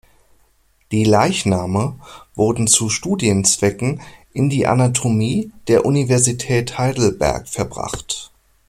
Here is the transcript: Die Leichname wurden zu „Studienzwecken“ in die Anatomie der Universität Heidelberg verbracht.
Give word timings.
Die 0.91 1.03
Leichname 1.03 1.95
wurden 2.33 2.65
zu 2.65 2.89
„Studienzwecken“ 2.89 4.01
in 4.33 4.49
die 4.49 4.65
Anatomie 4.65 5.51
der 5.67 5.85
Universität 5.85 6.79
Heidelberg 6.79 7.47
verbracht. 7.47 8.31